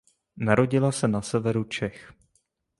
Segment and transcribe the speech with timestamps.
[0.37, 2.13] Narodila se na severu Čech.